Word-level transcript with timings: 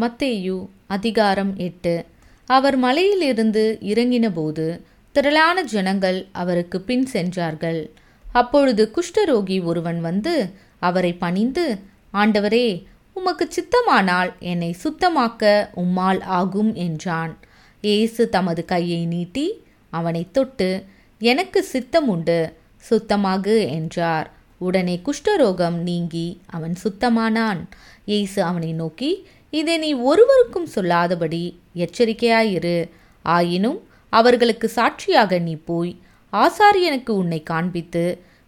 மத்தேயு 0.00 0.68
அதிகாரம் 0.86 1.56
எட்டு. 1.56 2.04
அவர் 2.46 2.76
மலையிலிருந்து 2.76 3.78
இறங்கினபோது 3.80 4.80
திரளான 5.12 5.62
ஜனங்கள் 5.62 6.26
அவருக்கு 6.32 6.80
பின் 6.80 7.06
சென்றார்கள். 7.06 7.90
அப்பொழுது 8.32 8.90
குஷ்டரோகி 8.94 9.64
ஒருவன் 9.64 10.00
வந்து 10.00 10.34
அவரை 10.78 11.12
பணிந்து 11.14 11.78
ஆண்டவரே 12.12 12.86
உமக்கு 13.12 13.48
சித்தமானால் 13.48 14.30
என்னை 14.38 14.76
சுத்தமாக்க 14.84 15.70
உம்மால் 15.76 16.22
ஆகும் 16.22 16.74
என்றான். 16.74 17.36
இயேசு 17.80 18.28
தமது 18.28 18.64
கையை 18.64 19.06
நீட்டி 19.06 19.46
அவனை 19.90 20.28
தொட்டு 20.32 20.84
எனக்கு 21.18 21.62
சித்தம் 21.62 22.08
உண்டு 22.08 22.52
சுத்தமாகு 22.90 23.70
என்றார். 23.70 24.30
உடனே 24.58 25.00
குஷ்டரோகம் 25.06 25.78
நீங்கி 25.88 26.40
அவன் 26.46 26.74
சுத்தமானான். 26.84 27.62
இயேசு 28.04 28.42
அவனை 28.42 28.72
நோக்கி 28.72 29.26
இதை 29.52 29.74
நீ 29.84 29.90
ஒருவருக்கும் 30.10 30.68
சொல்லாதபடி 30.74 31.42
எச்சரிக்கையாயிரு. 31.84 32.78
ஆயினும் 33.24 33.80
அவர்களுக்கு 34.12 34.66
சாட்சியாக 34.68 35.38
நீ 35.46 35.54
போய் 35.70 35.92
ஆசாரியனுக்கு 36.32 37.12
உன்னை 37.22 37.40
காண்பித்து 37.50 38.04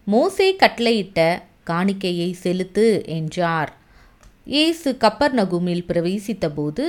மோசே 0.06 0.48
கட்டளையிட்ட 0.62 1.20
காணிக்கையை 1.70 2.30
செலுத்து 2.44 2.86
என்றார். 3.18 3.70
இயேசு 4.54 4.88
கப்பர் 5.04 5.34
நகுமில் 5.38 5.86
பிரவேசித்தபோது 5.90 6.86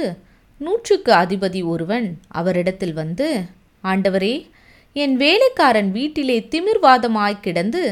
நூற்றுக்கு 0.61 1.11
அதிபதி 1.13 1.61
ஒருவன் 1.73 2.07
அவரிடத்தில் 2.39 2.95
வந்து 3.01 3.27
ஆண்டவரே 3.83 4.35
என் 4.95 5.15
வேலைக்காரன் 5.23 5.89
வீட்டிலே 5.91 6.37
திமிர்வாதமாய் 6.51 7.43
கிடந்து 7.45 7.83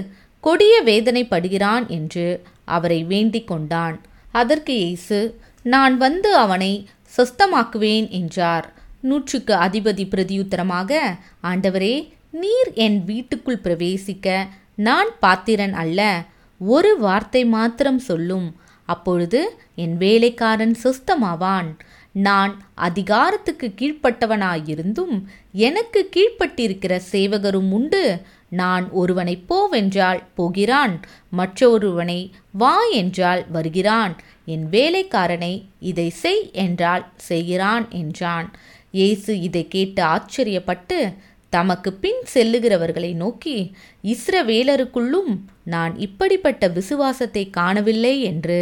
கொடிய 0.44 0.76
வேதனைப்படுகிறான் 0.86 1.86
என்று 1.98 2.28
அவரை 2.76 3.00
வேண்டிக் 3.12 3.50
கொண்டான். 3.52 3.98
அதற்கு 4.32 4.74
இயேசு 4.84 5.20
நான் 5.64 5.98
வந்து 5.98 6.36
அவனை 6.36 6.88
சொஸ்தமாக்குவேன் 7.18 8.10
என்றார். 8.10 8.74
நூற்றுக்கு 9.02 9.54
அதிபதி 9.54 10.06
பிரதியுத்தரமாக 10.10 11.00
ஆண்டவரே 11.44 11.96
நீர் 12.32 12.74
என் 12.74 13.06
வீட்டுக்குள் 13.06 13.64
பிரவேசிக்க 13.64 14.48
நான் 14.76 15.10
பாத்திரன் 15.20 15.74
அல்ல 15.74 16.24
ஒரு 16.60 17.00
வார்த்தை 17.00 17.46
மாத்திரம் 17.46 18.00
சொல்லும். 18.00 18.56
அப்பொழுது 18.86 19.58
என் 19.76 19.98
வேலைக்காரன் 19.98 20.76
சொஸ்தமாவான். 20.84 21.70
நான் 22.14 22.62
அதிகாரத்துக்கு 22.74 23.74
கீழ்ப்பட்டவனாயிருந்தும் 23.78 25.24
எனக்கு 25.52 26.10
கீழ்ப்பட்டிருக்கிற 26.16 27.00
சேவகரும் 27.12 27.72
உண்டு. 27.72 28.22
நான் 28.50 28.90
ஒருவனை 28.92 29.44
போவென்றால் 29.48 30.24
போகிறான் 30.36 31.00
மற்றொருவனை 31.38 32.32
வா 32.52 32.86
என்றால் 32.86 33.46
வருகிறான். 33.52 34.16
என் 34.46 34.70
வேலைக்காரனை 34.70 35.66
இதை 35.80 36.10
செய் 36.10 36.50
என்றால் 36.52 37.12
செய்கிறான் 37.16 37.92
என்றான். 37.92 38.52
இயேசு 38.92 39.40
இதை 39.40 39.68
கேட்டு 39.68 40.04
ஆச்சரியப்பட்டு 40.04 41.14
தமக்கு 41.56 41.90
பின் 42.04 42.22
செல்லுகிறவர்களை 42.34 43.12
நோக்கி 43.22 43.58
இஸ்ரவேலருக்குள்ளும் 44.04 45.32
நான் 45.74 45.94
இப்படிப்பட்ட 46.06 46.68
விசுவாசத்தை 46.78 47.44
காணவில்லை 47.50 48.16
என்று 48.32 48.60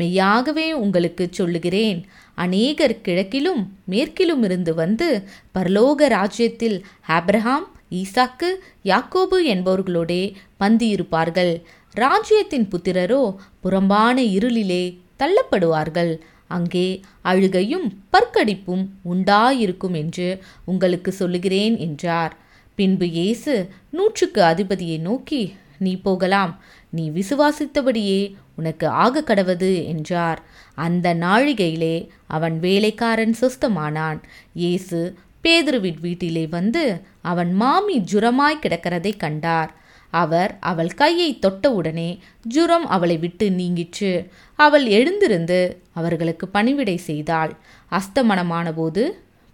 மெய்யாகவே 0.00 0.66
உங்களுக்கு 0.84 1.26
சொல்லுகிறேன். 1.30 2.00
அநேகர் 2.44 2.96
கிழக்கிலும் 3.06 3.62
மேற்கிலும் 3.92 4.42
இருந்து 4.42 4.74
வந்து 4.74 5.08
பரலோக 5.56 6.08
ராஜ்யத்தில் 6.16 6.78
ஆப்ரஹாம் 7.18 7.68
ஈசாக்கு 8.00 8.50
யாக்கோபு 8.84 9.38
என்பவர்களோடே 9.54 10.22
பந்தியிருப்பார்கள். 10.60 11.54
ராஜ்யத்தின் 11.94 12.68
புத்திரரோ 12.72 13.22
புறம்பான 13.64 14.16
இருளிலே 14.36 14.84
தள்ளப்படுவார்கள். 15.22 16.12
அங்கே 16.56 16.86
அழுகையும் 17.30 17.86
பற்கடிப்பும் 18.14 18.84
உண்டாயிருக்கும் 19.12 19.96
என்று 20.02 20.28
உங்களுக்கு 20.64 21.10
சொல்லுகிறேன் 21.12 21.76
என்றார். 21.86 22.32
பின்பு 22.78 23.06
இயேசு 23.18 23.54
நூற்றுக்கு 23.96 24.40
அதிபதியை 24.42 24.98
நோக்கி 25.08 25.42
நீ 25.84 25.92
போகலாம். 26.06 26.52
நீ 26.96 27.04
விசுவாசித்தபடியே 27.10 28.20
உனக்கு 28.60 28.86
ஆக 29.04 29.22
கடவது 29.28 29.70
என்றார். 29.92 30.40
அந்த 30.78 31.06
நாழிகையிலே 31.24 31.96
அவன் 32.36 32.56
வேலைக்காரன் 32.60 33.34
சொஸ்தமானான். 33.40 34.18
இயேசு 34.62 35.00
பேதுருவின் 35.44 36.00
வீட்டிலே 36.00 36.44
வந்து 36.56 36.82
அவன் 37.30 37.50
மாமி 37.62 37.96
ஜுரமாய் 38.10 38.62
கிடக்கிறதை 38.64 39.12
கண்டார். 39.24 39.70
அவர் 40.12 40.52
அவள் 40.60 40.92
கையை 40.94 41.30
தொட்டவுடனே 41.38 42.10
ஜுரம் 42.42 42.86
அவளை 42.86 43.16
விட்டு 43.16 43.46
நீங்கிற்று. 43.50 44.12
அவள் 44.58 44.86
எழுந்திருந்து 44.86 45.60
அவர்களுக்கு 45.92 46.48
பணிவிடை 46.48 46.96
செய்தாள். 46.96 47.52
அஸ்தமனமான 47.90 48.72
போது 48.72 49.04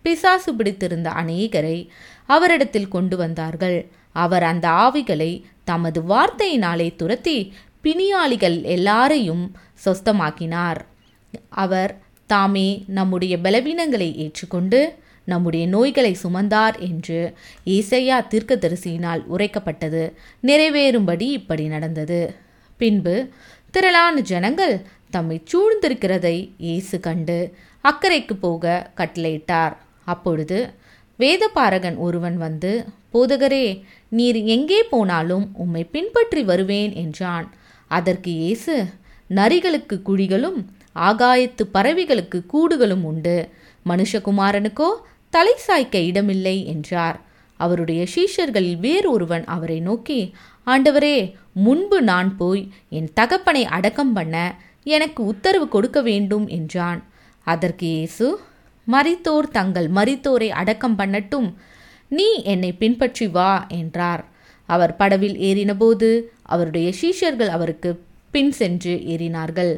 பிசாசு 0.05 0.55
பிடித்திருந்த 0.55 1.11
அநேகரை 1.11 1.79
அவரிடத்தில் 2.27 2.93
கொண்டு 2.95 3.17
வந்தார்கள். 3.17 3.79
அவர் 4.13 4.43
அந்த 4.43 4.67
ஆவிகளை 4.69 5.33
தமது 5.65 6.01
வார்த்தையினாலே 6.03 6.89
துரத்தி 6.97 7.39
பிணியாளிகள் 7.83 8.59
எல்லாரையும் 8.63 9.45
சொஸ்தமாக்கினார். 9.85 10.81
அவர் 11.49 11.93
தாமே 12.27 12.69
நம்முடைய 12.87 13.35
பலவீனங்களை 13.37 14.09
ஏற்றுக்கொண்டு 14.15 14.81
நம்முடைய 15.31 15.65
நோய்களை 15.75 16.13
சுமந்தார் 16.23 16.77
என்று 16.89 17.21
ஏசையா 17.77 18.19
தீர்க்கதரிசியினால் 18.33 19.23
உரைக்கப்பட்டது. 19.35 20.03
நிறைவேறும்படி 20.49 21.27
இப்படி 21.39 21.65
நடந்தது. 21.75 22.21
பின்பு 22.81 23.15
திரளான 23.75 24.21
ஜனங்கள் 24.31 24.75
தம்மை 25.15 25.37
சூழ்ந்திருக்கிறதை 25.51 26.37
இயேசு 26.67 26.97
கண்டு 27.07 27.39
அக்கறைக்கு 27.85 28.35
போக 28.45 28.65
கட்டளையிட்டார். 29.01 29.75
அப்பொழுது 30.13 30.59
வேதபாரகன் 31.19 31.97
ஒருவன் 32.07 32.37
வந்து 32.45 32.73
போதகரே 33.15 33.67
நீர் 34.19 34.39
எங்கே 34.55 34.81
போனாலும் 34.93 35.47
உம்மை 35.63 35.83
பின்பற்றி 35.95 36.43
வருவேன் 36.51 36.93
என்றான். 37.03 37.47
அதற்கு 37.91 38.31
இயேசு 38.43 38.75
நரிகளுக்கு 39.39 39.97
குழிகளும் 40.09 40.59
ஆகாயத்து 41.09 41.65
பறவைகளுக்கு 41.77 42.39
கூடுகளும் 42.53 43.05
உண்டு. 43.11 43.37
மனுஷகுமாரனுக்கோ 43.91 44.89
தலை 45.33 45.55
சாய்க்க 45.67 45.97
இடமில்லை 46.11 46.57
என்றார். 46.67 47.19
அவருடைய 47.61 48.01
சீஷர்களில் 48.15 48.79
வேறொருவன் 48.85 49.45
அவரை 49.55 49.79
நோக்கி 49.81 50.21
ஆண்டவரே 50.67 51.17
முன்பு 51.65 51.99
நான் 52.03 52.31
போய் 52.37 52.63
என் 52.99 53.11
தகப்பனை 53.13 53.63
அடக்கம் 53.77 54.13
பண்ண 54.13 54.35
எனக்கு 54.87 55.21
உத்தரவு 55.25 55.67
கொடுக்க 55.69 55.99
வேண்டும் 56.03 56.47
என்றான். 56.59 57.01
அதற்கு 57.47 57.87
இயேசு 57.87 58.27
மரித்தோர் 58.87 59.49
தங்கள் 59.49 59.89
மரித்தோரை 59.91 60.49
அடக்கம் 60.61 60.97
பண்ணட்டும். 60.99 61.49
நீ 62.11 62.29
என்னை 62.53 62.71
பின்பற்றி 62.73 63.27
வா 63.29 63.53
என்றார். 63.81 64.23
அவர் 64.69 64.95
படவில் 64.97 65.37
ஏறினபோது 65.49 66.09
அவருடைய 66.55 66.89
சீஷர்கள் 67.01 67.51
அவருக்கு 67.57 67.91
பின் 68.35 68.53
சென்று 68.53 68.95
ஏறினார்கள். 69.13 69.73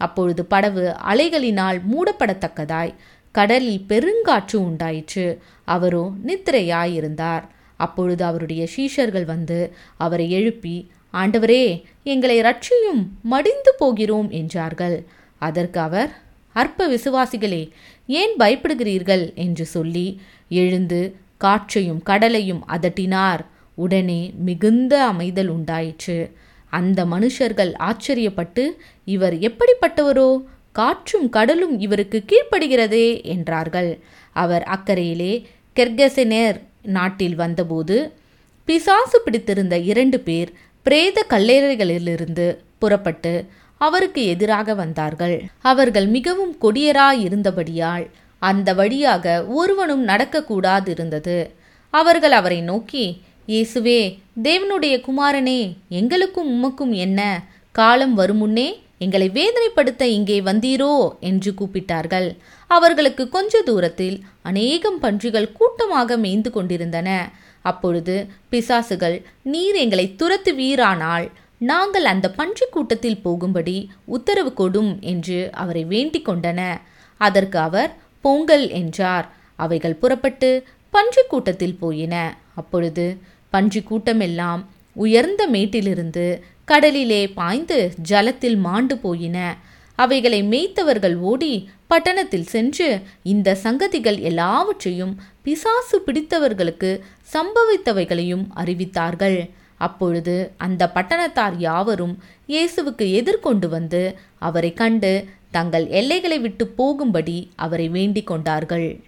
அப்பொழுது 0.00 0.42
படவு 0.52 0.84
அலைகளினால் 1.10 1.78
மூடப்படத்தக்கதாய் 1.90 2.92
கடலில் 3.34 3.84
பெருங்காற்று 3.88 4.56
உண்டாயிற்று. 4.68 5.26
அவரோ 5.68 6.04
நித்திரையாயிருந்தார். 6.26 7.44
அப்பொழுது 7.76 8.22
அவருடைய 8.24 8.62
சீஷர்கள் 8.76 9.24
வந்து 9.24 9.58
அவரை 9.96 10.26
எழுப்பி 10.30 10.76
ஆண்டவரே 11.12 11.64
எங்களை 12.04 12.36
ரட்சியும் 12.40 13.02
மடிந்து 13.22 13.72
போகிறோம் 13.78 14.30
என்றார்கள். 14.40 14.96
அதற்கு 15.42 15.80
அவர் 15.80 16.10
அற்ப 16.52 16.86
விசுவாசிகளே 16.88 17.62
ஏன் 18.06 18.34
பயப்படுகிறீர்கள்? 18.38 19.24
என்று 19.34 19.64
சொல்லி 19.66 20.06
எழுந்து 20.60 21.00
காற்றையும் 21.36 22.02
கடலையும் 22.02 22.62
அதட்டினார். 22.68 23.42
உடனே 23.74 24.20
மிகுந்த 24.38 24.94
அமைதல் 25.12 25.50
உண்டாயிற்று. 25.56 26.18
அந்த 26.72 27.00
மனுஷர்கள் 27.04 27.72
ஆச்சரியப்பட்டு 27.78 28.64
இவர் 29.04 29.36
எப்படிப்பட்டவரோ? 29.48 30.28
காற்றும் 30.74 31.28
கடலும் 31.28 31.74
இவருக்கு 31.78 32.18
கீழ்ப்படுகிறதே 32.28 33.08
என்றார்கள். 33.34 33.90
அவர் 34.42 34.64
அக்கறையிலே 34.74 35.34
கெர்கசெனேர் 35.76 36.58
நாட்டில் 36.96 37.36
வந்தபோது 37.42 37.96
பிசாசு 38.68 39.18
பிடித்திருந்த 39.24 39.74
இரண்டு 39.90 40.18
பேர் 40.20 40.50
பிரேத 40.86 41.18
கல்லறைகளிலிருந்து 41.30 42.46
புறப்பட்டு 42.78 43.34
அவருக்கு 43.80 44.22
எதிராக 44.26 44.74
வந்தார்கள். 44.74 45.36
அவர்கள் 45.62 46.06
மிகவும் 46.16 46.54
கொடியராயிருந்தபடியால் 46.60 48.04
அந்த 48.42 48.68
வழியாக 48.74 49.24
ஒருவனும் 49.58 50.04
நடக்கக்கூடாதிருந்தது. 50.08 51.38
அவர்கள் 51.94 52.34
அவரை 52.40 52.60
நோக்கி 52.70 53.04
இயேசுவே 53.48 54.00
தேவனுடைய 54.42 54.94
குமாரனே 55.06 55.60
எங்களுக்கும் 55.88 56.50
உமக்கும் 56.54 56.94
என்ன? 57.04 57.20
காலம் 57.74 58.14
வருமுன்னே 58.18 58.68
எங்களை 59.04 59.28
வேதனைப்படுத்த 59.38 60.02
இங்கே 60.16 60.38
வந்தீரோ 60.48 60.92
என்று 61.30 61.50
கூப்பிட்டார்கள். 61.60 62.28
அவர்களுக்கு 62.70 63.24
கொஞ்ச 63.28 63.62
தூரத்தில் 63.68 64.16
அநேகம் 64.50 64.98
பன்றிகள் 65.04 65.54
கூட்டமாக 65.58 66.16
மேய்ந்து 66.24 66.50
கொண்டிருந்தன. 66.50 67.08
அப்பொழுது 67.70 68.14
பிசாசுகள் 68.52 69.16
நீர் 69.52 69.76
எங்களை 69.84 70.06
துரத்துவீரானால் 70.20 71.26
நாங்கள் 71.70 72.06
அந்த 72.12 72.26
பன்றி 72.38 72.66
கூட்டத்தில் 72.70 73.22
போகும்படி 73.24 73.76
உத்தரவு 74.16 74.50
கொடும் 74.60 74.92
என்று 75.12 75.38
அவரை 75.62 75.84
வேண்டிக் 75.92 76.26
கொண்டன. 76.28 76.60
அதற்கு 77.20 77.58
அவர் 77.66 77.90
பொங்கல் 78.24 78.66
என்றார். 78.80 79.26
அவைகள் 79.64 80.00
புறப்பட்டு 80.02 80.50
பன்றி 80.94 81.22
கூட்டத்தில் 81.28 81.78
போயின. 81.82 82.14
அப்பொழுது 82.60 83.06
பன்றி 83.52 83.80
கூட்டமெல்லாம் 83.90 84.62
உயர்ந்த 84.96 85.42
மேட்டிலிருந்து 85.54 86.26
கடலிலே 86.64 87.28
பாய்ந்து 87.28 87.92
ஜலத்தில் 88.10 88.56
மாண்டு 88.56 88.98
போயின. 88.98 89.56
அவைகளை 89.94 90.42
மேய்த்தவர்கள் 90.42 91.16
ஓடி 91.16 91.68
பட்டணத்தில் 91.86 92.46
சென்று 92.46 93.00
இந்த 93.22 93.58
சங்கதிகள் 93.62 94.18
எல்லாவற்றையும் 94.20 95.20
பிசாசு 95.42 96.02
பிடித்தவர்களுக்கு 96.06 97.00
சம்பவித்தவைகளையும் 97.34 98.46
அறிவித்தார்கள். 98.56 99.50
அப்பொழுது 99.76 100.52
அந்த 100.56 100.90
பட்டணத்தார் 100.94 101.56
யாவரும் 101.58 102.18
இயேசுவுக்கு 102.48 103.12
எதிர்கொண்டு 103.12 103.68
வந்து 103.68 104.16
அவரை 104.38 104.72
கண்டு 104.72 105.24
தங்கள் 105.50 105.86
எல்லைகளை 105.86 106.38
விட்டு 106.38 106.66
போகும்படி 106.66 107.50
அவரை 107.56 107.88
வேண்டிக் 107.88 108.26
கொண்டார்கள். 108.26 109.04